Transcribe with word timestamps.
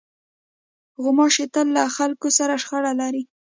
غوماشې 1.01 1.45
تل 1.53 1.67
له 1.75 1.83
خلکو 1.97 2.27
سره 2.37 2.53
شخړه 2.63 2.91
لري. 3.01 3.23